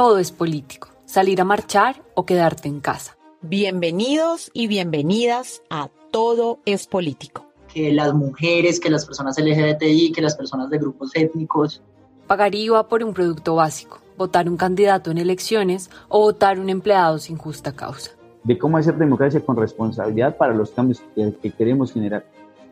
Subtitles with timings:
[0.00, 3.18] Todo es político salir a marchar o quedarte en casa.
[3.42, 7.44] Bienvenidos y bienvenidas a Todo es Político.
[7.70, 11.82] Que las mujeres, que las personas LGBTI, que las personas de grupos étnicos.
[12.26, 17.18] Pagar IVA por un producto básico, votar un candidato en elecciones o votar un empleado
[17.18, 18.12] sin justa causa.
[18.42, 22.24] De cómo hacer democracia con responsabilidad para los cambios que, que queremos generar.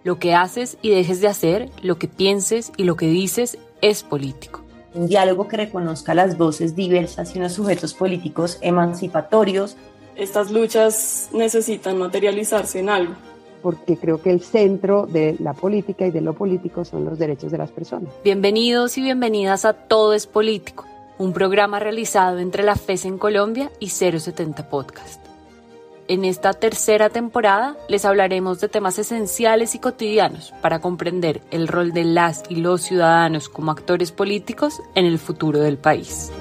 [0.02, 4.02] Lo que haces y dejes de hacer, lo que pienses y lo que dices es
[4.02, 4.62] político
[4.94, 9.76] un diálogo que reconozca las voces diversas y unos sujetos políticos emancipatorios.
[10.16, 13.14] Estas luchas necesitan materializarse en algo.
[13.62, 17.50] Porque creo que el centro de la política y de lo político son los derechos
[17.50, 18.12] de las personas.
[18.22, 20.86] Bienvenidos y bienvenidas a Todo es Político,
[21.18, 25.27] un programa realizado entre la FES en Colombia y 070 Podcast.
[26.10, 31.92] En esta tercera temporada les hablaremos de temas esenciales y cotidianos para comprender el rol
[31.92, 36.32] de las y los ciudadanos como actores políticos en el futuro del país.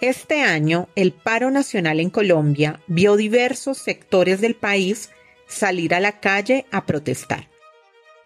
[0.00, 5.10] Este año, el paro nacional en Colombia vio diversos sectores del país
[5.46, 7.50] salir a la calle a protestar.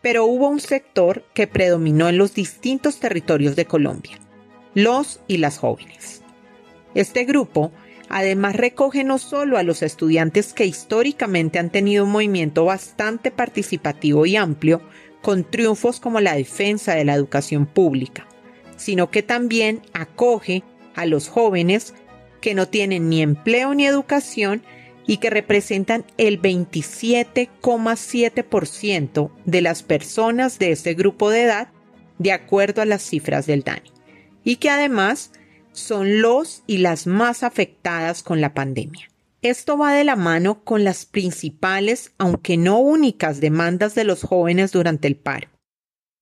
[0.00, 4.20] Pero hubo un sector que predominó en los distintos territorios de Colombia
[4.74, 6.22] los y las jóvenes.
[6.94, 7.72] Este grupo
[8.08, 14.26] además recoge no solo a los estudiantes que históricamente han tenido un movimiento bastante participativo
[14.26, 14.82] y amplio,
[15.22, 18.26] con triunfos como la defensa de la educación pública,
[18.76, 20.62] sino que también acoge
[20.94, 21.94] a los jóvenes
[22.42, 24.62] que no tienen ni empleo ni educación
[25.06, 31.68] y que representan el 27,7% de las personas de ese grupo de edad,
[32.18, 33.93] de acuerdo a las cifras del DANI
[34.44, 35.32] y que además
[35.72, 39.10] son los y las más afectadas con la pandemia.
[39.42, 44.72] Esto va de la mano con las principales, aunque no únicas, demandas de los jóvenes
[44.72, 45.48] durante el paro.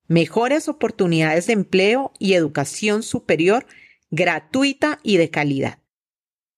[0.08, 3.66] Mejores oportunidades de empleo y educación superior
[4.10, 5.78] gratuita y de calidad.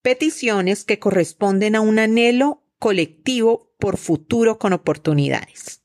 [0.03, 5.83] Peticiones que corresponden a un anhelo colectivo por futuro con oportunidades.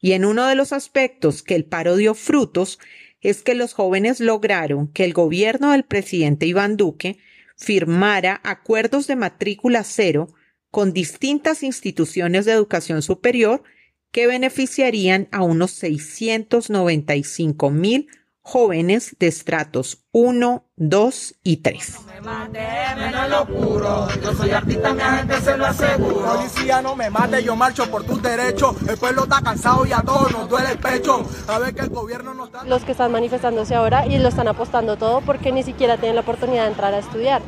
[0.00, 2.78] Y en uno de los aspectos que el paro dio frutos
[3.24, 7.18] es que los jóvenes lograron que el gobierno del presidente Iván Duque
[7.56, 10.28] firmara acuerdos de matrícula cero
[10.70, 13.64] con distintas instituciones de educación superior
[14.12, 18.08] que beneficiarían a unos 695 mil
[18.44, 21.94] jóvenes de estratos 1, 2 y 3.
[21.94, 22.60] No me mate,
[22.96, 24.06] me lo puro.
[24.22, 26.36] Yo soy artista, mi agente se lo aseguro.
[26.36, 28.76] Policía, no me mate, yo marcho por tus derechos.
[28.86, 31.26] El pueblo está cansado y a todos nos duele el pecho.
[31.48, 32.64] A ver que el gobierno no está...
[32.64, 36.20] Los que están manifestándose ahora y lo están apostando todo porque ni siquiera tienen la
[36.20, 37.40] oportunidad de entrar a estudiar.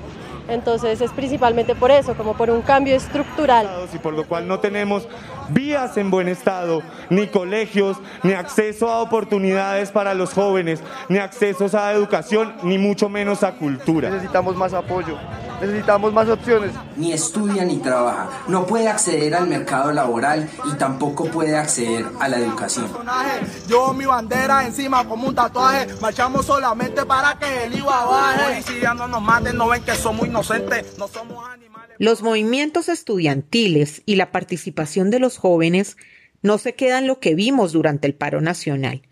[0.49, 3.69] Entonces es principalmente por eso, como por un cambio estructural.
[3.93, 5.07] Y por lo cual no tenemos
[5.49, 11.75] vías en buen estado, ni colegios, ni acceso a oportunidades para los jóvenes, ni accesos
[11.75, 14.11] a educación, ni mucho menos a cultura.
[14.11, 15.19] Necesitamos más apoyo,
[15.61, 16.73] necesitamos más opciones.
[16.97, 22.28] Ni estudia ni trabaja, no puede acceder al mercado laboral y tampoco puede acceder a
[22.28, 22.89] la educación.
[23.69, 28.63] Yo mi bandera encima como un tatuaje, marchamos solamente para que el IVA baje.
[28.63, 31.75] Policía no nos maten, no ven que somos inocentes, no somos animales.
[31.99, 35.97] Los movimientos estudiantiles y la participación de los jóvenes
[36.43, 39.03] no se quedan lo que vimos durante el paro nacional.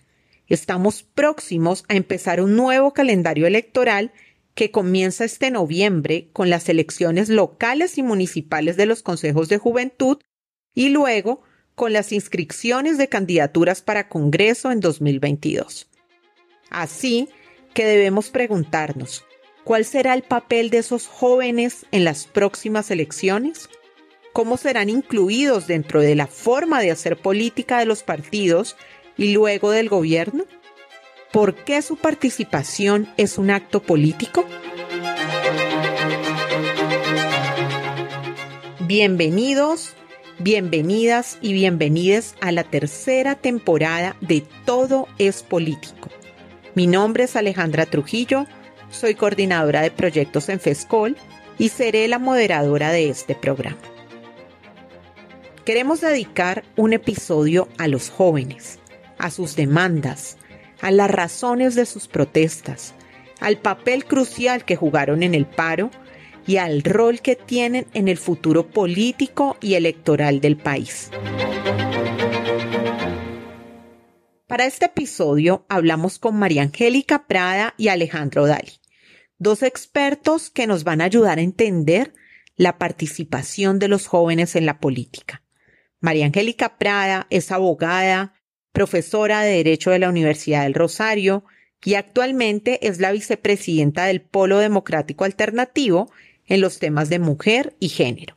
[0.47, 4.13] Estamos próximos a empezar un nuevo calendario electoral
[4.55, 10.19] que comienza este noviembre con las elecciones locales y municipales de los consejos de juventud
[10.75, 11.43] y luego
[11.75, 15.89] con las inscripciones de candidaturas para Congreso en 2022.
[16.71, 17.29] Así
[17.73, 19.25] que debemos preguntarnos,
[19.65, 23.71] ¿cuál será el papel de esos jóvenes en las próximas elecciones?
[24.33, 28.77] ¿Cómo serán incluidos dentro de la forma de hacer política de los partidos
[29.17, 30.45] y luego del gobierno?
[31.33, 34.45] ¿Por qué su participación es un acto político?
[38.81, 39.95] Bienvenidos,
[40.39, 46.11] bienvenidas y bienvenides a la tercera temporada de Todo es Político.
[46.75, 48.47] Mi nombre es Alejandra Trujillo,
[48.95, 51.17] soy coordinadora de proyectos en FESCOL
[51.59, 53.79] y seré la moderadora de este programa
[55.65, 58.79] queremos dedicar un episodio a los jóvenes,
[59.19, 60.37] a sus demandas,
[60.83, 62.95] a las razones de sus protestas,
[63.41, 65.91] al papel crucial que jugaron en el paro
[66.47, 71.11] y al rol que tienen en el futuro político y electoral del país.
[74.47, 78.73] Para este episodio hablamos con María Angélica Prada y Alejandro Dali,
[79.45, 82.13] dos expertos que nos van a ayudar a entender
[82.57, 85.43] la participación de los jóvenes en la política.
[86.01, 88.35] María Angélica Prada es abogada,
[88.73, 91.45] profesora de Derecho de la Universidad del Rosario
[91.85, 96.11] y actualmente es la vicepresidenta del Polo Democrático Alternativo
[96.47, 98.37] en los temas de mujer y género.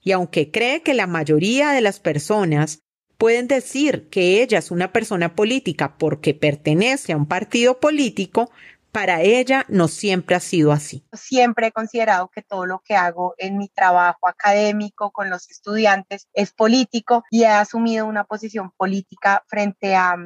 [0.00, 2.80] Y aunque cree que la mayoría de las personas
[3.16, 8.50] pueden decir que ella es una persona política porque pertenece a un partido político,
[8.94, 11.04] para ella no siempre ha sido así.
[11.12, 16.28] Siempre he considerado que todo lo que hago en mi trabajo académico con los estudiantes
[16.32, 20.16] es político y he asumido una posición política frente a,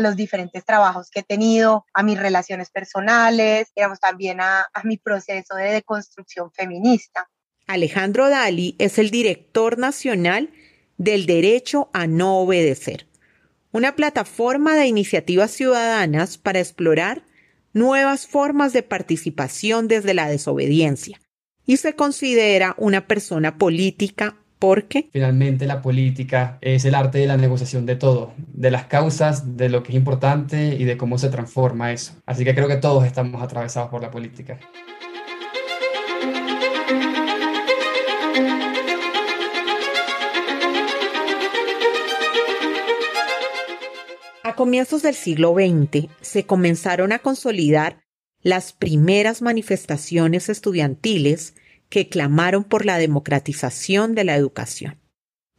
[0.00, 4.96] los diferentes trabajos que he tenido, a mis relaciones personales, digamos, también a, a mi
[4.96, 7.28] proceso de deconstrucción feminista.
[7.66, 10.50] Alejandro Dali es el director nacional
[10.96, 13.06] del derecho a no obedecer,
[13.70, 17.22] una plataforma de iniciativas ciudadanas para explorar
[17.74, 21.20] nuevas formas de participación desde la desobediencia
[21.66, 27.36] y se considera una persona política porque finalmente la política es el arte de la
[27.36, 31.28] negociación de todo, de las causas, de lo que es importante y de cómo se
[31.28, 32.14] transforma eso.
[32.24, 34.58] Así que creo que todos estamos atravesados por la política.
[44.54, 47.98] A comienzos del siglo XX se comenzaron a consolidar
[48.40, 51.54] las primeras manifestaciones estudiantiles
[51.88, 55.00] que clamaron por la democratización de la educación,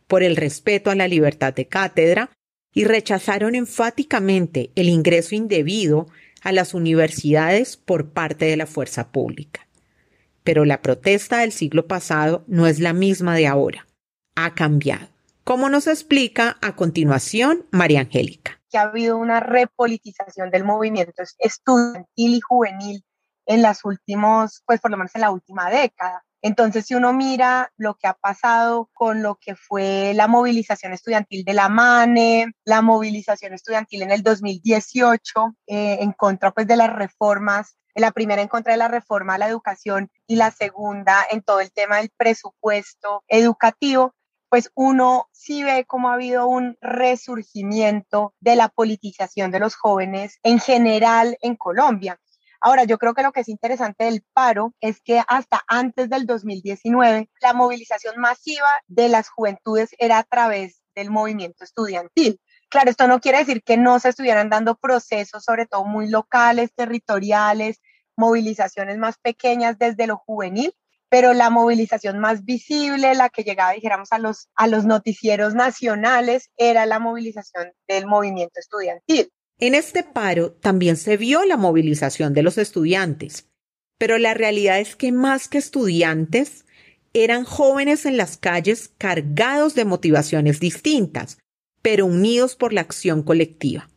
[0.08, 2.32] por el respeto a la libertad de cátedra
[2.74, 6.08] y rechazaron enfáticamente el ingreso indebido
[6.42, 9.68] a las universidades por parte de la fuerza pública.
[10.46, 13.88] Pero la protesta del siglo pasado no es la misma de ahora.
[14.36, 15.10] Ha cambiado.
[15.44, 22.42] Como nos explica a continuación María Angélica ha habido una repolitización del movimiento estudiantil y
[22.42, 23.06] juvenil
[23.46, 26.24] en las últimos, pues por lo menos en la última década.
[26.42, 31.44] Entonces, si uno mira lo que ha pasado con lo que fue la movilización estudiantil
[31.44, 36.94] de la MANE, la movilización estudiantil en el 2018 eh, en contra pues de las
[36.94, 41.42] reformas, la primera en contra de la reforma a la educación y la segunda en
[41.42, 44.14] todo el tema del presupuesto educativo,
[44.50, 50.40] pues uno sí ve cómo ha habido un resurgimiento de la politización de los jóvenes
[50.44, 52.20] en general en Colombia.
[52.62, 56.26] Ahora, yo creo que lo que es interesante del paro es que hasta antes del
[56.26, 62.40] 2019, la movilización masiva de las juventudes era a través del movimiento estudiantil.
[62.70, 66.74] Claro, esto no quiere decir que no se estuvieran dando procesos, sobre todo muy locales,
[66.74, 67.82] territoriales,
[68.18, 70.74] movilizaciones más pequeñas desde lo juvenil,
[71.16, 76.50] pero la movilización más visible, la que llegaba, dijéramos, a los, a los noticieros nacionales,
[76.58, 79.32] era la movilización del movimiento estudiantil.
[79.58, 83.48] En este paro también se vio la movilización de los estudiantes,
[83.98, 86.66] pero la realidad es que más que estudiantes,
[87.14, 91.38] eran jóvenes en las calles cargados de motivaciones distintas,
[91.82, 93.88] pero unidos por la acción colectiva.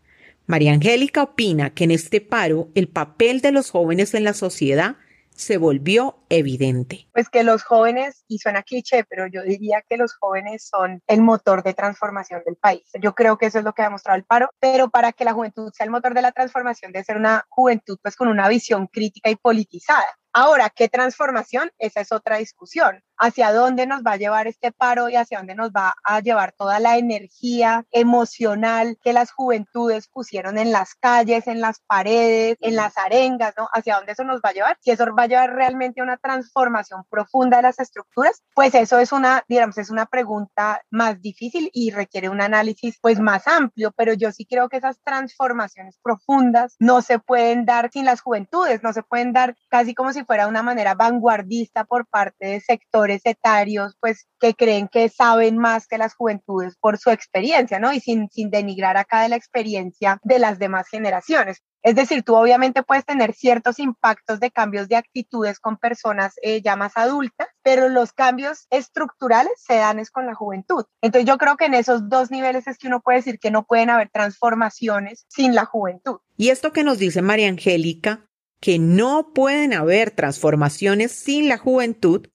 [0.47, 4.99] María Angélica opina que en este paro el papel de los jóvenes en la sociedad
[5.39, 7.09] se volvió evidente.
[7.13, 11.23] Pues que los jóvenes, y suena cliché, pero yo diría que los jóvenes son el
[11.23, 12.83] motor de transformación del país.
[13.01, 15.33] Yo creo que eso es lo que ha demostrado el paro, pero para que la
[15.33, 18.89] juventud sea el motor de la transformación, debe ser una juventud pues con una visión
[18.89, 20.19] crítica y politizada.
[20.33, 21.71] Ahora, ¿qué transformación?
[21.79, 23.03] Esa es otra discusión.
[23.21, 26.53] ¿Hacia dónde nos va a llevar este paro y hacia dónde nos va a llevar
[26.53, 32.77] toda la energía emocional que las juventudes pusieron en las calles, en las paredes, en
[32.77, 33.69] las arengas, ¿no?
[33.73, 34.79] ¿Hacia dónde eso nos va a llevar?
[34.81, 39.01] Si eso va a llevar realmente a una transformación profunda de las estructuras, pues eso
[39.01, 43.93] es una, digamos, es una pregunta más difícil y requiere un análisis pues más amplio,
[43.97, 48.85] pero yo sí creo que esas transformaciones profundas no se pueden dar sin las juventudes,
[48.85, 53.23] no se pueden dar casi como si fuera una manera vanguardista por parte de sectores
[53.25, 57.93] etarios, pues que creen que saben más que las juventudes por su experiencia, ¿no?
[57.93, 61.63] Y sin, sin denigrar acá de la experiencia de las demás generaciones.
[61.83, 66.61] Es decir, tú obviamente puedes tener ciertos impactos de cambios de actitudes con personas eh,
[66.61, 70.85] ya más adultas, pero los cambios estructurales se dan es con la juventud.
[71.01, 73.65] Entonces yo creo que en esos dos niveles es que uno puede decir que no
[73.65, 76.19] pueden haber transformaciones sin la juventud.
[76.37, 78.28] Y esto que nos dice María Angélica
[78.61, 82.27] que no pueden haber transformaciones sin la juventud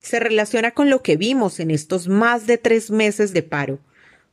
[0.00, 3.78] se relaciona con lo que vimos en estos más de tres meses de paro,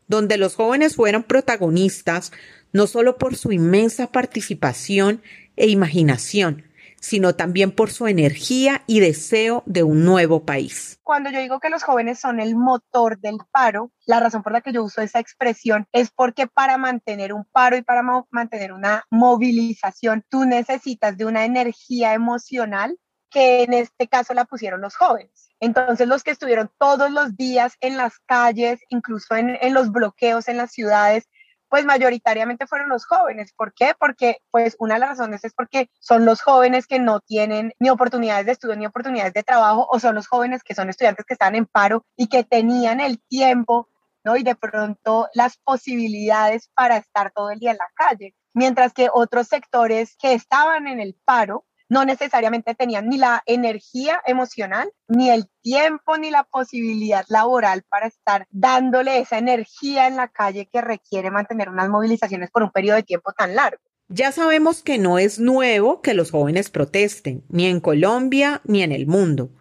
[0.07, 2.31] donde los jóvenes fueron protagonistas
[2.71, 5.21] no solo por su inmensa participación
[5.55, 6.63] e imaginación,
[6.99, 10.99] sino también por su energía y deseo de un nuevo país.
[11.03, 14.61] Cuando yo digo que los jóvenes son el motor del paro, la razón por la
[14.61, 19.03] que yo uso esa expresión es porque para mantener un paro y para mantener una
[19.09, 22.97] movilización, tú necesitas de una energía emocional
[23.29, 25.49] que en este caso la pusieron los jóvenes.
[25.59, 30.57] Entonces los que estuvieron todos los días en las calles, incluso en, los bloqueos en
[30.57, 31.27] las ciudades,
[31.69, 33.53] pues mayoritariamente fueron los jóvenes.
[33.53, 33.93] ¿Por qué?
[33.97, 37.89] Porque pues una de las razones es porque son los jóvenes que no tienen ni
[37.89, 41.35] oportunidades de estudio ni oportunidades de trabajo o son los jóvenes que son estudiantes que
[41.35, 43.87] están en paro y que tenían el tiempo,
[44.23, 44.35] ¿no?
[44.35, 48.35] Y de pronto las posibilidades para estar todo el día en la calle.
[48.53, 54.21] Mientras que otros sectores que estaban en el paro, no necesariamente tenían ni la energía
[54.25, 60.27] emocional, ni el tiempo, ni la posibilidad laboral para estar dándole esa energía en la
[60.27, 63.81] calle que requiere mantener unas movilizaciones por un periodo de tiempo tan largo.
[64.07, 68.91] Ya sabemos que no es nuevo que los jóvenes protesten, ni en Colombia ni en
[68.91, 69.51] el mundo.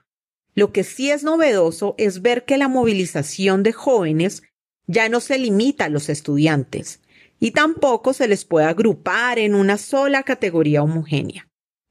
[0.55, 4.43] Lo que sí es novedoso es ver que la movilización de jóvenes
[4.87, 7.03] ya no se limita a los estudiantes
[7.39, 11.48] y tampoco se les puede agrupar en una sola categoría homogénea.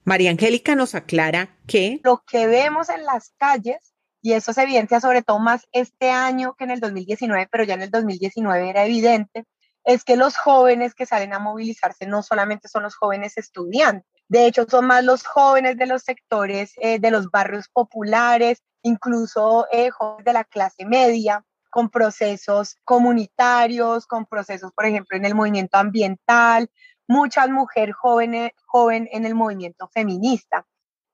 [0.08, 5.02] María Angélica nos aclara que lo que vemos en las calles, y eso se evidencia
[5.02, 8.86] sobre todo más este año que en el 2019, pero ya en el 2019 era
[8.86, 9.44] evidente,
[9.84, 14.48] es que los jóvenes que salen a movilizarse no solamente son los jóvenes estudiantes, de
[14.48, 19.90] hecho son más los jóvenes de los sectores eh, de los barrios populares, incluso eh,
[19.90, 25.78] jóvenes de la clase media, con procesos comunitarios, con procesos, por ejemplo, en el movimiento
[25.78, 26.70] ambiental,
[27.08, 30.66] muchas mujeres jóvenes joven en el movimiento feminista.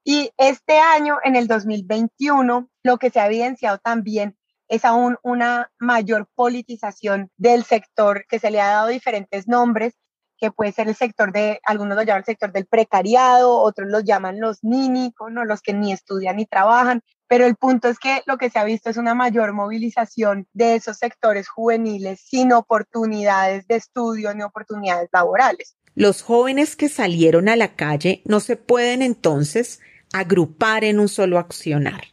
[0.04, 5.72] Y este año, en el 2021, lo que se ha evidenciado también es aún una
[5.80, 9.94] mayor politización del sector que se le ha dado diferentes nombres,
[10.38, 14.04] que puede ser el sector de, algunos lo llaman el sector del precariado, otros los
[14.04, 15.46] llaman los nínicos, ¿no?
[15.46, 18.64] los que ni estudian ni trabajan, pero el punto es que lo que se ha
[18.64, 25.10] visto es una mayor movilización de esos sectores juveniles sin oportunidades de estudio ni oportunidades
[25.14, 25.78] laborales.
[25.96, 29.80] Los jóvenes que salieron a la calle no se pueden entonces
[30.12, 32.06] agrupar en un solo accionar,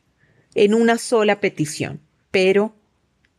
[0.55, 2.03] en una sola petición.
[2.31, 2.75] Pero,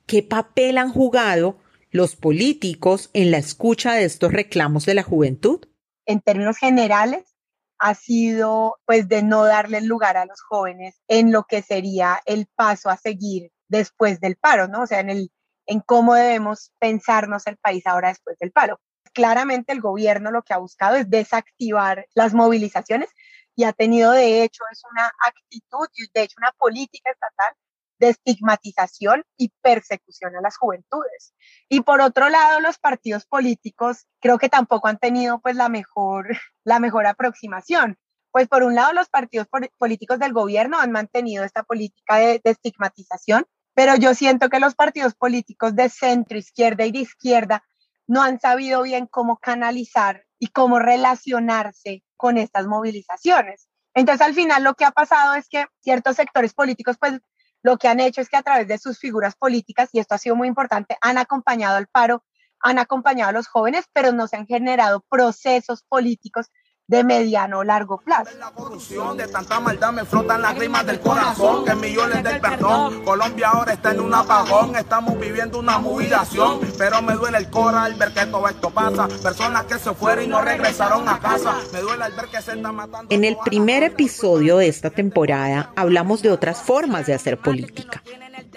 [0.08, 1.60] ¿qué papel han jugado
[1.92, 5.62] los políticos en la escucha de estos reclamos de la juventud?
[6.08, 7.36] En términos generales,
[7.78, 12.48] ha sido pues de no darle lugar a los jóvenes en lo que sería el
[12.56, 14.84] paso a seguir después del paro, ¿no?
[14.84, 15.32] O sea, en el
[15.68, 18.80] en cómo debemos pensarnos el país ahora después del paro
[19.14, 23.10] claramente el gobierno lo que ha buscado es desactivar las movilizaciones
[23.56, 27.54] y ha tenido de hecho es una actitud y de hecho una política estatal
[28.02, 31.34] de estigmatización y persecución a las juventudes.
[31.70, 36.28] Y por otro lado, los partidos políticos creo que tampoco han tenido pues la mejor,
[36.66, 37.98] la mejor aproximación.
[38.32, 42.52] Pues por un lado, los partidos políticos del gobierno han mantenido esta política de, de
[42.52, 47.64] estigmatización, pero yo siento que los partidos políticos de centro, izquierda y de izquierda
[48.12, 53.70] no han sabido bien cómo canalizar y cómo relacionarse con estas movilizaciones.
[53.94, 57.22] Entonces, al final lo que ha pasado es que ciertos sectores políticos, pues
[57.64, 60.18] lo que han hecho es que a través de sus figuras políticas, y esto ha
[60.18, 62.26] sido muy importante, han acompañado al paro,
[62.60, 66.48] han acompañado a los jóvenes, pero no se han generado procesos políticos
[66.92, 68.32] de mediano o largo plazo.
[68.38, 73.06] La corrupción de tanta maldad me flotan las rimas del corazón, que millones del perdón.
[73.06, 77.86] Colombia ahora está en un apagón, estamos viviendo una jubilación, pero me duele el cora
[77.86, 79.08] al ver que todo esto pasa.
[79.24, 82.56] Personas que se fueron y no regresaron a casa, me duele al ver que se
[82.56, 83.08] está matando.
[83.10, 88.04] En el primer episodio de esta temporada hablamos de otras formas de hacer política.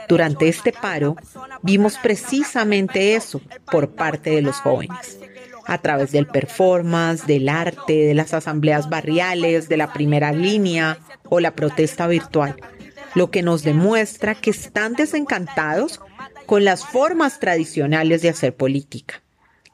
[0.08, 1.14] Durante este paro
[1.62, 5.20] vimos precisamente eso por parte de los jóvenes
[5.66, 11.40] a través del performance, del arte, de las asambleas barriales, de la primera línea o
[11.40, 12.56] la protesta virtual,
[13.14, 16.00] lo que nos demuestra que están desencantados
[16.46, 19.22] con las formas tradicionales de hacer política.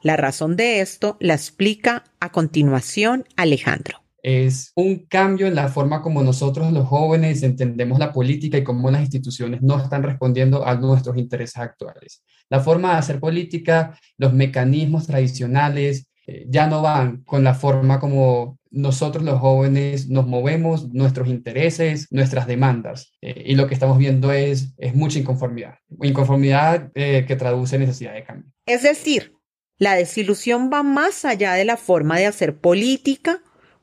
[0.01, 6.01] La razón de esto la explica a continuación Alejandro es un cambio en la forma
[6.01, 10.75] como nosotros los jóvenes entendemos la política y cómo las instituciones no están respondiendo a
[10.75, 12.23] nuestros intereses actuales.
[12.49, 17.99] La forma de hacer política, los mecanismos tradicionales eh, ya no van con la forma
[17.99, 23.13] como nosotros los jóvenes nos movemos, nuestros intereses, nuestras demandas.
[23.21, 28.13] Eh, y lo que estamos viendo es, es mucha inconformidad, inconformidad eh, que traduce necesidad
[28.13, 28.51] de cambio.
[28.65, 29.33] Es decir,
[29.77, 33.41] la desilusión va más allá de la forma de hacer política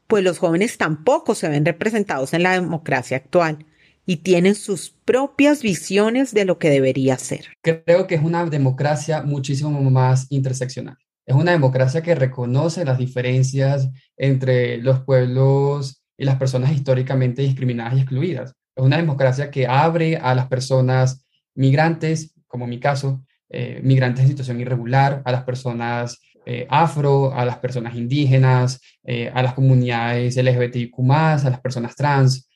[0.08, 3.66] pues los jóvenes tampoco se ven representados en la democracia actual
[4.04, 7.48] y tienen sus propias visiones de lo que debería ser.
[7.62, 10.96] Creo que es una democracia muchísimo más interseccional.
[11.26, 17.94] Es una democracia que reconoce las diferencias entre los pueblos y las personas históricamente discriminadas
[17.94, 18.54] y excluidas.
[18.74, 24.30] Es una democracia que abre a las personas migrantes, como mi caso, eh, migrantes en
[24.30, 26.18] situación irregular, a las personas
[26.50, 32.48] eh, afro, a las personas indígenas, eh, a las comunidades LGBTIQ, a las personas trans,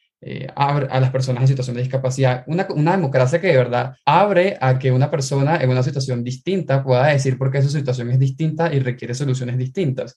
[0.55, 2.45] a las personas en situación de discapacidad.
[2.47, 7.09] Una, democracia que de verdad abre a que una persona en una situación distinta pueda
[7.09, 10.17] decir por qué su situación es distinta y requiere soluciones distintas.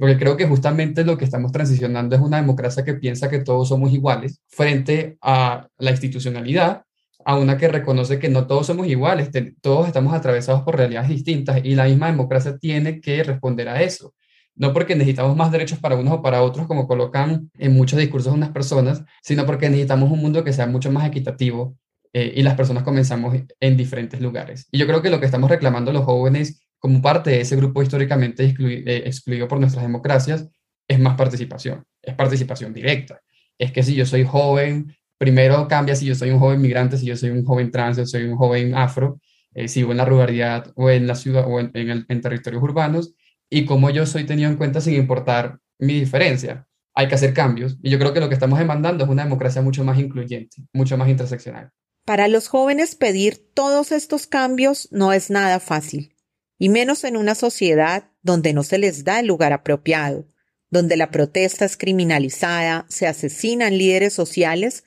[0.00, 3.68] porque creo que justamente lo que estamos transicionando es una democracia que piensa que todos
[3.68, 6.82] somos iguales frente a la institucionalidad
[7.24, 11.60] a una que reconoce que no todos somos iguales, todos estamos atravesados por realidades distintas
[11.64, 14.14] y la misma democracia tiene que responder a eso.
[14.56, 18.32] No porque necesitamos más derechos para unos o para otros, como colocan en muchos discursos
[18.32, 21.76] unas personas, sino porque necesitamos un mundo que sea mucho más equitativo
[22.12, 24.68] eh, y las personas comenzamos en diferentes lugares.
[24.70, 27.82] Y yo creo que lo que estamos reclamando los jóvenes como parte de ese grupo
[27.82, 30.48] históricamente eh, excluido por nuestras democracias
[30.86, 33.20] es más participación, es participación directa.
[33.58, 37.06] Es que si yo soy joven, primero cambia si yo soy un joven migrante, si
[37.06, 39.18] yo soy un joven trans, si soy un joven afro,
[39.54, 43.14] eh, si vivo en la ruralidad o en la ciudad o en, en, territorios urbanos,
[43.48, 46.66] y cómo yo soy tenido en cuenta sin importar mi diferencia.
[46.94, 49.62] Hay que hacer cambios y yo creo que lo que estamos demandando es una democracia
[49.62, 51.70] mucho más incluyente, mucho más interseccional.
[52.04, 56.14] Para los jóvenes pedir todos estos cambios no es nada fácil,
[56.58, 60.28] y menos en una sociedad donde no se les da el lugar apropiado,
[60.68, 64.84] donde la protesta es criminalizada, se asesinan líderes sociales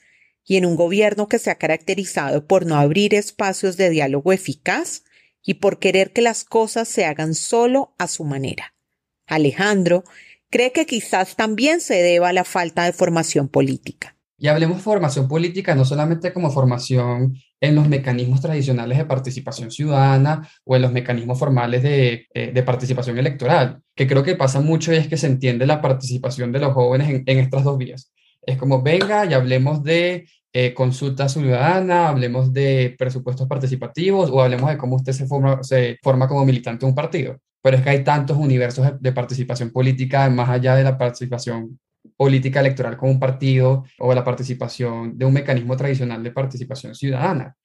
[0.48, 5.04] y en un gobierno que se ha caracterizado por no abrir espacios de diálogo eficaz
[5.44, 8.74] y por querer que las cosas se hagan solo a su manera.
[9.27, 10.06] Alejandro
[10.50, 14.16] cree que quizás también se deba a la falta de formación política.
[14.39, 19.72] Y hablemos de formación política no solamente como formación en los mecanismos tradicionales de participación
[19.72, 24.94] ciudadana o en los mecanismos formales de, eh, participación electoral, que creo que pasa mucho
[24.94, 28.14] y es que se entiende la participación de los jóvenes en, en estas dos vías.
[28.48, 34.70] Es como, venga y hablemos de eh, consulta ciudadana, hablemos de presupuestos participativos o hablemos
[34.70, 37.38] de cómo usted se forma, como militante de un partido.
[37.62, 41.79] Pero es que hay tantos universos de participación política más allá de la participación
[42.16, 47.55] política electoral con un partido o la participación de un mecanismo tradicional de participación ciudadana.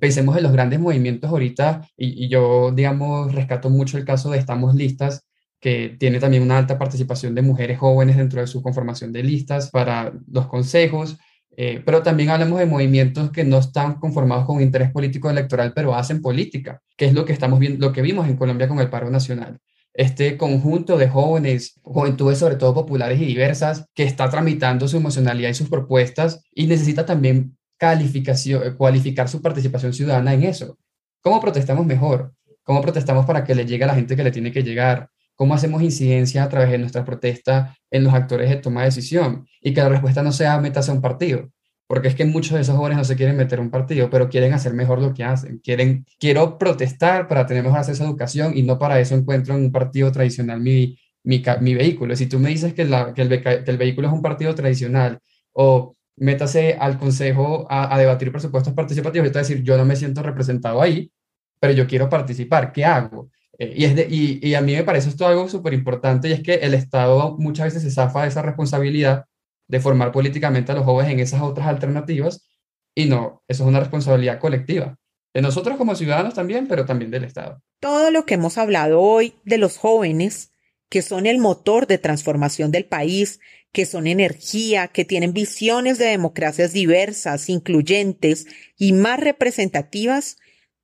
[0.00, 4.38] Pensemos en los grandes movimientos ahorita y, y yo, digamos, rescato mucho el caso de
[4.38, 5.26] Estamos Listas,
[5.62, 9.70] que tiene también una alta participación de mujeres jóvenes dentro de su conformación de listas
[9.70, 11.18] para los consejos,
[11.56, 15.94] eh, pero también hablamos de movimientos que no están conformados con interés político electoral, pero
[15.94, 18.88] hacen política, que es lo que estamos viendo, lo que vimos en Colombia con el
[18.88, 19.58] paro nacional.
[19.94, 25.50] Este conjunto de jóvenes, juventudes sobre todo populares y diversas, que está tramitando su emocionalidad
[25.50, 30.78] y sus propuestas y necesita también calificación, eh, cualificar su participación ciudadana en eso.
[31.20, 32.32] ¿Cómo protestamos mejor?
[32.62, 35.10] ¿Cómo protestamos para que le llegue a la gente que le tiene que llegar?
[35.34, 39.46] Cómo hacemos incidencia a través de nuestra protesta en los actores de toma de decisión
[39.60, 41.50] y que la respuesta no sea metas a un partido,
[41.86, 44.28] porque es que muchos de esos jóvenes no se quieren meter a un partido, pero
[44.28, 48.56] quieren hacer mejor lo que hacen, quieren, quiero protestar para tener mejor acceso a educación
[48.56, 52.16] y no para eso encuentro en un partido tradicional mi, mi, mi vehículo.
[52.16, 55.18] Si tú me dices que, el, que el vehículo es un partido tradicional
[55.52, 59.76] o métase al consejo a, a, debatir presupuestos participativos, y te voy a decir, yo
[59.76, 61.10] no me siento representado ahí,
[61.58, 63.30] pero yo quiero participar, ¿qué hago?
[63.62, 66.42] Eh, y, es y, y, a mí me parece esto algo súper importante y es
[66.42, 69.26] que el Estado muchas veces se zafa de esa responsabilidad
[69.68, 72.48] de formar políticamente a los jóvenes en esas otras alternativas
[72.92, 74.98] y no, eso es una responsabilidad colectiva.
[75.32, 77.62] De nosotros como ciudadanos también, pero también del Estado.
[77.78, 80.50] Todo lo que hemos hablado hoy de los jóvenes,
[80.90, 83.38] que son el motor de transformación del país,
[83.70, 88.46] que son energía, que tienen visiones de democracias diversas, incluyentes
[88.76, 90.36] y más representativas,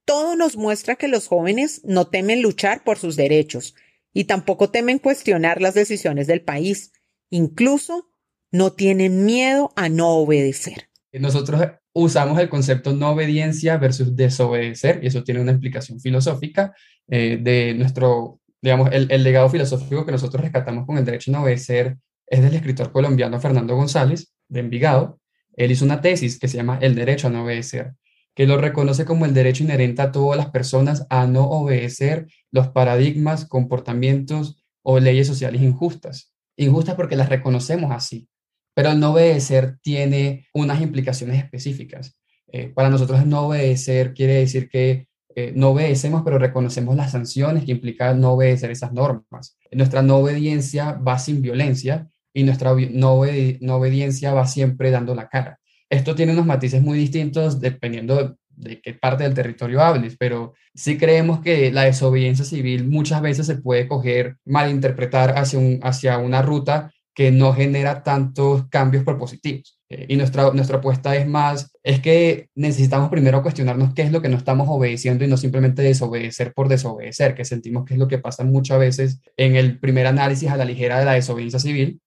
[0.08, 3.74] todo nos muestra que los jóvenes no temen luchar por sus derechos
[4.14, 6.92] y tampoco temen cuestionar las decisiones del país.
[7.28, 8.08] Incluso
[8.50, 10.88] no tienen miedo a no obedecer.
[11.12, 11.60] Nosotros
[11.92, 16.74] usamos el concepto no obediencia versus desobedecer y eso tiene una explicación filosófica
[17.06, 21.34] eh, de nuestro, digamos, el, el legado filosófico que nosotros rescatamos con el derecho a
[21.34, 25.20] no obedecer es del escritor colombiano Fernando González de Envigado.
[25.54, 27.92] Él hizo una tesis que se llama El derecho a no obedecer
[28.38, 32.68] que lo reconoce como el derecho inherente a todas las personas a no obedecer los
[32.68, 36.32] paradigmas, comportamientos o leyes sociales injustas.
[36.56, 38.28] Injustas porque las reconocemos así,
[38.74, 42.16] pero el no obedecer tiene unas implicaciones específicas.
[42.52, 47.64] Eh, para nosotros no obedecer quiere decir que eh, no obedecemos, pero reconocemos las sanciones
[47.64, 49.58] que implica no obedecer esas normas.
[49.72, 53.20] Nuestra no obediencia va sin violencia y nuestra no,
[53.60, 55.57] no obediencia va siempre dando la cara.
[55.90, 60.98] Esto tiene unos matices muy distintos dependiendo de qué parte del territorio hables, pero sí
[60.98, 66.42] creemos que la desobediencia civil muchas veces se puede coger, malinterpretar hacia, un, hacia una
[66.42, 69.80] ruta que no genera tantos cambios propositivos.
[69.88, 74.20] Eh, y nuestra, nuestra apuesta es más, es que necesitamos primero cuestionarnos qué es lo
[74.20, 78.06] que no estamos obedeciendo y no simplemente desobedecer por desobedecer, que sentimos que es lo
[78.06, 82.00] que pasa muchas veces en el primer análisis a la ligera de la desobediencia civil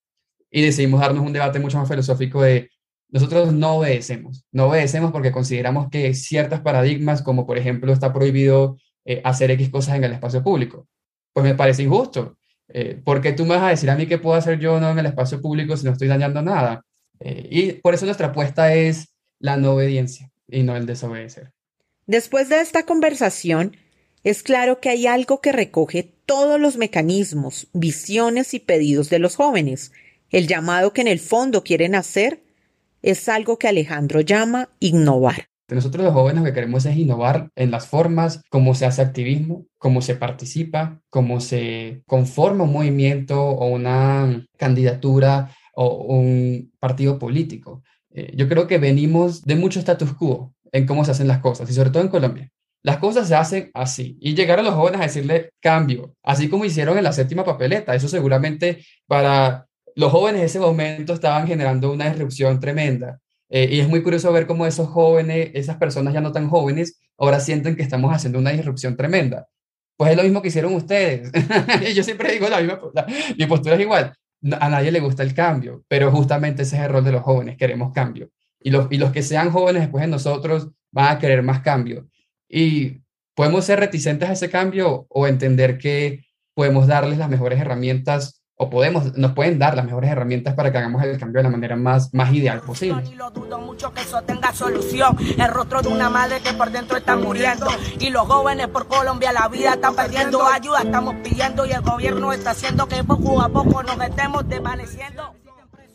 [0.52, 2.70] y decidimos darnos un debate mucho más filosófico de
[3.12, 8.78] nosotros no obedecemos, no obedecemos porque consideramos que ciertos paradigmas, como por ejemplo está prohibido
[9.06, 10.88] eh, hacer X cosas en el espacio público,
[11.34, 12.38] pues me parece injusto.
[12.74, 15.00] Eh, porque tú me vas a decir a mí qué puedo hacer yo no en
[15.00, 16.86] el espacio público si no estoy dañando nada?
[17.19, 21.52] Eh, y por eso nuestra apuesta es la no obediencia y no el desobedecer.
[22.06, 23.76] Después de esta conversación,
[24.24, 29.36] es claro que hay algo que recoge todos los mecanismos, visiones y pedidos de los
[29.36, 29.91] jóvenes.
[30.30, 32.41] El llamado que en el fondo quieren hacer
[33.02, 35.48] es algo que Alejandro llama innovar.
[35.70, 39.66] Nosotros los jóvenes lo que queremos es innovar en las formas, cómo se hace activismo,
[39.78, 47.84] cómo se participa, cómo se conforma un movimiento o una candidatura o un partido político.
[48.14, 51.70] Eh, yo creo que venimos de mucho status quo en cómo se hacen las cosas
[51.70, 52.50] y sobre todo en Colombia.
[52.84, 56.66] Las cosas se hacen así y llegar a los jóvenes a decirle cambio, así como
[56.66, 57.96] hicieron en la séptima papeleta.
[57.96, 63.19] Eso seguramente para los jóvenes en ese momento estaban generando una disrupción tremenda.
[63.49, 66.99] Eh, y es muy curioso ver cómo esos jóvenes, esas personas ya no tan jóvenes,
[67.17, 69.47] ahora sienten que estamos haciendo una disrupción tremenda.
[69.97, 71.32] Pues es lo mismo que hicieron ustedes.
[71.95, 72.80] Yo siempre digo la misma,
[73.38, 74.13] mi postura es igual.
[74.60, 77.58] A nadie le gusta el cambio, pero justamente ese es el rol de los jóvenes,
[77.58, 78.32] queremos cambio.
[78.60, 82.08] Y los, y los que sean jóvenes después de nosotros van a querer más cambio.
[82.47, 83.01] Y
[83.36, 86.23] podemos ser reticentes a ese cambio o entender que
[86.54, 90.78] podemos darles las mejores herramientas o podemos, nos pueden dar las mejores herramientas para que
[90.78, 93.02] hagamos el cambio de la manera más, más ideal posible.
[93.12, 95.17] Y lo dudo mucho que eso tenga solución.
[95.36, 97.65] El rostro de una madre que por dentro está muriendo.
[98.00, 100.45] Y los jóvenes por Colombia la vida están perdiendo.
[100.45, 105.34] Ayuda estamos pidiendo y el gobierno está haciendo que poco a poco nos estemos desvaneciendo.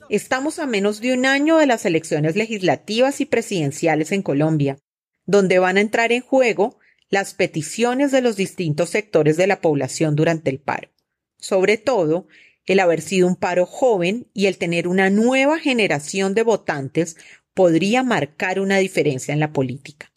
[0.08, 4.76] Estamos a menos de un año de las elecciones legislativas y presidenciales en Colombia,
[5.24, 10.16] donde van a entrar en juego las peticiones de los distintos sectores de la población
[10.16, 10.88] durante el paro.
[11.38, 12.26] Sobre todo,
[12.66, 17.16] el haber sido un paro joven y el tener una nueva generación de votantes
[17.54, 20.12] podría marcar una diferencia en la política,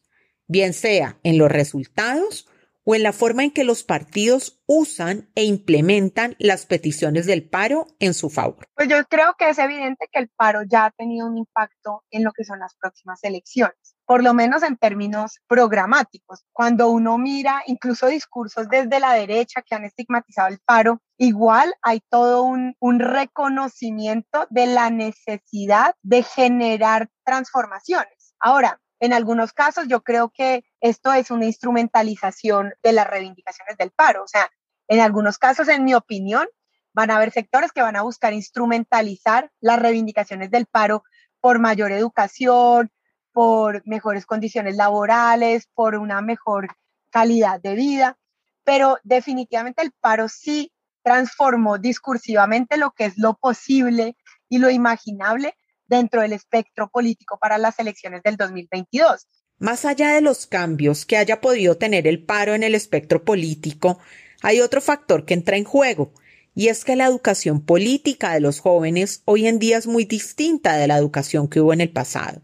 [0.47, 2.47] bien sea en los resultados
[2.83, 7.87] o en la forma en que los partidos usan e implementan las peticiones del paro
[7.99, 8.67] en su favor.
[8.75, 12.23] Pues yo creo que es evidente que el paro ya ha tenido un impacto en
[12.23, 16.43] lo que son las próximas elecciones por lo menos en términos programáticos.
[16.51, 22.01] Cuando uno mira incluso discursos desde la derecha que han estigmatizado el paro, igual hay
[22.09, 28.33] todo un, reconocimiento de la necesidad de generar transformaciones.
[28.39, 33.91] Ahora, en algunos casos yo creo que esto es una instrumentalización de las reivindicaciones del
[33.91, 34.23] paro.
[34.23, 34.49] O sea,
[34.87, 36.47] en algunos casos, en mi opinión,
[36.95, 41.03] van a haber sectores que van a buscar instrumentalizar las reivindicaciones del paro
[41.41, 42.91] por mayor educación,
[43.39, 46.67] por mejores condiciones laborales, por una mejor
[47.09, 48.17] calidad de vida,
[48.65, 50.73] pero definitivamente el paro sí
[51.03, 54.17] transformó discursivamente lo que es lo posible
[54.49, 55.55] y lo imaginable
[55.87, 59.25] dentro del espectro político para las elecciones del 2022.
[59.57, 63.99] Más allá de los cambios que haya podido tener el paro en el espectro político,
[64.41, 66.11] hay otro factor que entra en juego,
[66.55, 70.75] y es que la educación política de los jóvenes hoy en día es muy distinta
[70.75, 72.41] de la educación que hubo en el pasado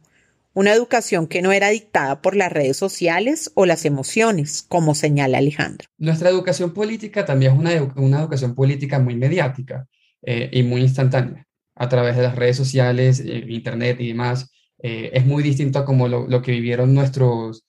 [0.56, 5.38] una educación que no era dictada por las redes sociales o las emociones, como señala
[5.38, 5.90] Alejandro.
[5.98, 9.86] Nuestra educación política también es una, una educación política muy mediática
[10.24, 14.50] eh, y muy instantánea, a través de las redes sociales, eh, Internet y demás.
[14.82, 17.66] Eh, es muy distinto a como lo, lo que vivieron nuestros,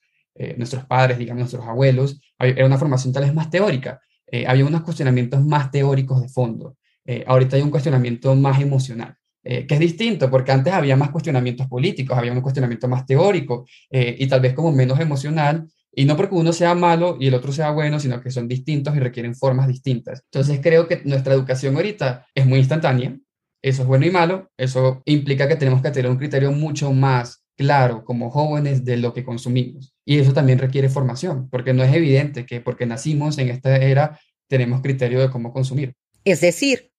[0.55, 2.21] nuestros padres, digamos, nuestros abuelos.
[2.37, 3.99] Era una formación tal vez más teórica.
[4.45, 6.77] había unos cuestionamientos más teóricos de fondo.
[7.25, 9.16] ahorita hay un cuestionamiento más emocional.
[9.49, 13.65] Eh, que es distinto, porque antes había más cuestionamientos políticos, había un cuestionamiento más teórico
[13.89, 17.33] eh, y tal vez como menos emocional, y no porque uno sea malo y el
[17.33, 20.21] otro sea bueno, sino que son distintos y requieren formas distintas.
[20.25, 23.17] Entonces creo que nuestra educación ahorita es muy instantánea,
[23.61, 27.45] eso es bueno y malo, eso implica que tenemos que tener un criterio mucho más
[27.55, 29.93] claro como jóvenes de lo que consumimos.
[30.03, 34.19] Y eso también requiere formación, porque no es evidente que porque nacimos en esta era
[34.49, 35.93] tenemos criterio de cómo consumir.
[36.25, 36.91] Es decir,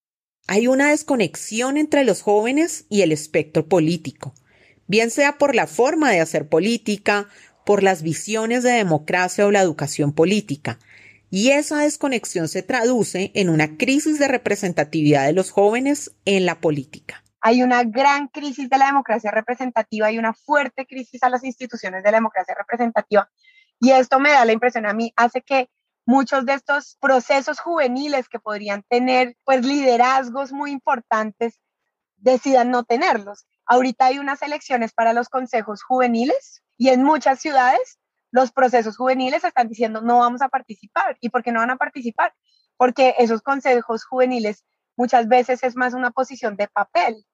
[0.48, 4.34] hay una desconexión entre los jóvenes y el espectro político,
[4.86, 7.28] bien sea por la forma de hacer política,
[7.64, 10.78] por las visiones de democracia o la educación política,
[11.30, 16.60] y esa desconexión se traduce en una crisis de representatividad de los jóvenes en la
[16.60, 17.22] política.
[17.40, 22.02] hay una gran crisis de la democracia representativa, hay una fuerte crisis a las instituciones
[22.02, 23.30] de la democracia representativa.
[23.80, 25.70] Y esto me da la impresión a mí, hace que
[26.08, 31.60] muchos de estos procesos juveniles que podrían tener pues liderazgos muy importantes
[32.16, 33.46] decidan no tenerlos.
[33.66, 37.98] Ahorita hay unas elecciones para los consejos juveniles y en muchas ciudades
[38.30, 41.18] los procesos juveniles están diciendo no vamos a participar.
[41.20, 42.32] ¿Y por qué no van a participar?
[42.78, 44.64] Porque esos consejos juveniles
[44.96, 47.26] muchas veces es más una posición de papel.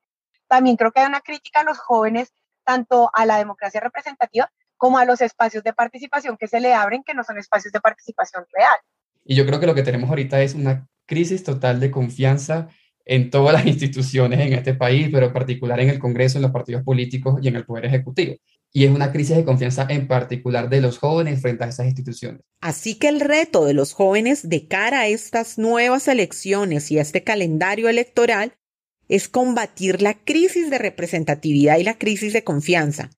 [0.48, 2.34] También creo que hay una crítica a los jóvenes,
[2.64, 4.50] tanto a la democracia representativa
[4.84, 7.80] como a los espacios de participación que se le abren, que no son espacios de
[7.80, 8.76] participación real.
[9.24, 12.68] Y yo creo que lo que tenemos ahorita es una crisis total de confianza
[13.06, 16.50] en todas las instituciones en este país, pero en particular en el Congreso, en los
[16.50, 18.34] partidos políticos y en el Poder Ejecutivo.
[18.74, 22.42] Y es una crisis de confianza en particular de los jóvenes frente a esas instituciones.
[22.60, 27.02] Así que el reto de los jóvenes de cara a estas nuevas elecciones y a
[27.02, 28.52] este calendario electoral
[29.08, 33.08] es combatir la crisis de representatividad y la crisis de confianza.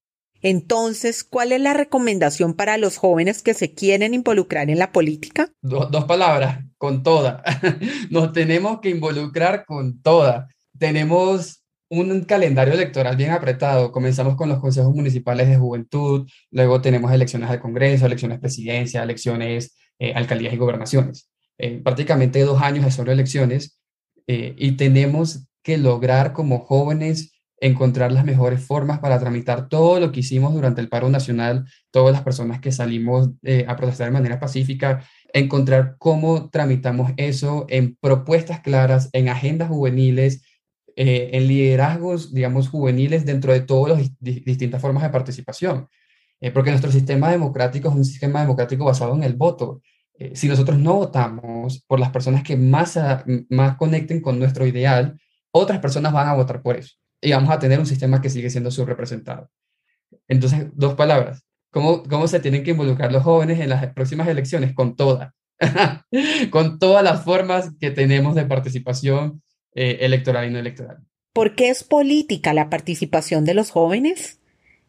[0.49, 5.51] Entonces, ¿cuál es la recomendación para los jóvenes que se quieren involucrar en la política?
[5.61, 7.43] dos palabras, con toda.
[8.11, 10.47] Nos tenemos que involucrar con toda.
[10.79, 13.91] Tenemos un calendario electoral bien apretado.
[13.91, 19.77] Comenzamos con los consejos municipales de juventud, luego tenemos elecciones al Congreso, elecciones presidencia, elecciones
[19.99, 21.29] eh, alcaldías y gobernaciones.
[21.59, 23.81] Eh, prácticamente dos años de solo elecciones
[24.29, 30.13] eh, y tenemos que lograr como jóvenes encontrar las mejores formas para tramitar todo lo
[30.13, 33.31] que hicimos durante el paro nacional, todas las personas que salimos
[33.67, 40.43] a protestar de manera pacífica, encontrar cómo tramitamos eso en propuestas claras, en agendas juveniles,
[40.99, 45.89] eh, en liderazgos, digamos, juveniles dentro de todas las distintas formas de participación.
[46.41, 49.83] Eh, porque nuestro sistema democrático es un sistema democrático basado en el voto.
[50.19, 52.99] Eh, si nosotros no votamos por las personas que más,
[53.51, 56.95] más conecten con nuestro ideal, otras personas van a votar por eso.
[57.27, 59.51] Y vamos a tener un sistema que sigue siendo subrepresentado.
[60.29, 61.45] Entonces, dos palabras.
[61.73, 64.73] ¿Cómo, ¿Cómo se tienen que involucrar los jóvenes en las próximas elecciones?
[64.75, 65.33] Con todas.
[66.51, 69.43] con todas las formas que tenemos de participación
[69.75, 70.99] eh, electoral y no electoral.
[71.33, 74.39] ¿Por qué es política la participación de los jóvenes?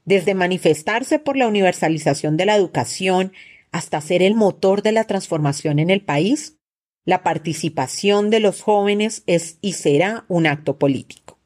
[0.06, 3.34] Desde manifestarse por la universalización de la educación
[3.72, 6.60] hasta ser el motor de la transformación en el país,
[7.04, 11.37] la participación de los jóvenes es y será un acto político.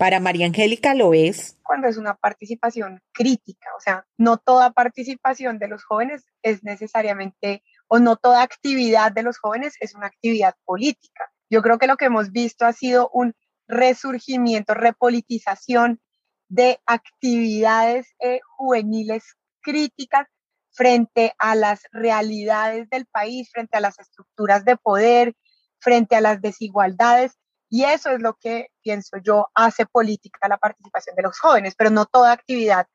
[0.00, 5.58] Para María Angélica lo es cuando es una participación crítica, o sea, no toda participación
[5.58, 10.54] de los jóvenes es necesariamente o no toda actividad de los jóvenes es una actividad
[10.64, 11.30] política.
[11.50, 13.34] Yo creo que lo que hemos visto ha sido un
[13.68, 16.00] resurgimiento, repolitización
[16.48, 20.28] de actividades eh, juveniles críticas
[20.70, 25.34] frente a las realidades del país, frente a las estructuras de poder,
[25.78, 27.38] frente a las desigualdades.
[27.70, 31.90] Y eso es lo que pienso yo hace política la participación de los jóvenes, pero
[31.90, 32.86] no toda actividad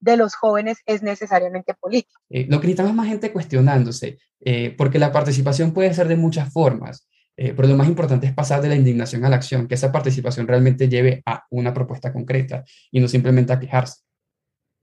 [0.00, 2.18] de los jóvenes es necesariamente política.
[2.28, 6.16] Eh, lo que necesitamos es más gente cuestionándose, eh, porque la participación puede ser de
[6.16, 7.08] muchas formas.
[7.36, 9.90] Eh, pero lo más importante es pasar de la indignación a la acción, que esa
[9.90, 14.02] participación realmente lleve a una propuesta concreta y no simplemente a quejarse.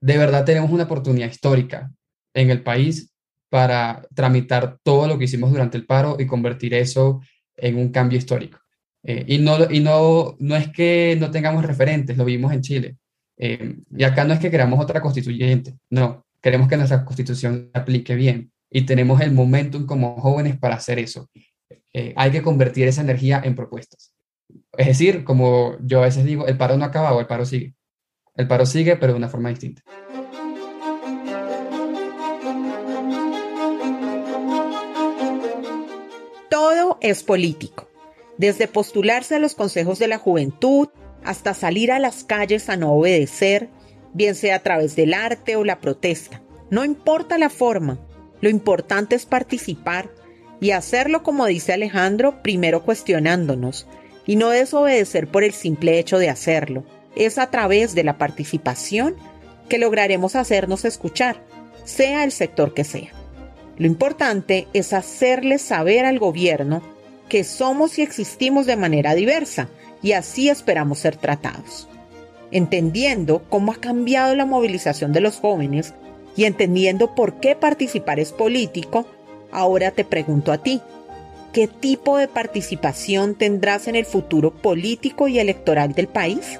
[0.01, 1.91] De verdad tenemos una oportunidad histórica
[2.33, 3.13] en el país
[3.49, 7.21] para tramitar todo lo que hicimos durante el paro y convertir eso
[7.55, 8.60] en un cambio histórico.
[9.03, 12.97] Eh, y no, y no, no es que no tengamos referentes, lo vimos en Chile.
[13.37, 18.13] Eh, y acá no es que queramos otra constituyente, no, queremos que nuestra constitución aplique
[18.13, 21.29] bien y tenemos el momentum como jóvenes para hacer eso.
[21.93, 24.13] Eh, hay que convertir esa energía en propuestas.
[24.77, 27.73] Es decir, como yo a veces digo, el paro no acaba o el paro sigue.
[28.35, 29.81] El paro sigue, pero de una forma distinta.
[36.49, 37.89] Todo es político,
[38.37, 40.89] desde postularse a los consejos de la juventud
[41.23, 43.69] hasta salir a las calles a no obedecer,
[44.13, 46.41] bien sea a través del arte o la protesta.
[46.69, 47.99] No importa la forma,
[48.41, 50.09] lo importante es participar
[50.59, 53.87] y hacerlo como dice Alejandro, primero cuestionándonos
[54.25, 56.83] y no desobedecer por el simple hecho de hacerlo.
[57.15, 59.15] Es a través de la participación
[59.67, 61.43] que lograremos hacernos escuchar,
[61.83, 63.11] sea el sector que sea.
[63.77, 66.81] Lo importante es hacerle saber al gobierno
[67.31, 69.69] que somos y existimos de manera diversa
[70.03, 71.87] y así esperamos ser tratados.
[72.51, 75.93] Entendiendo cómo ha cambiado la movilización de los jóvenes
[76.35, 79.07] y entendiendo por qué participar es político,
[79.51, 80.81] Ahora te pregunto a ti,
[81.51, 86.59] ¿qué tipo de participación tendrás en el futuro político y electoral del país?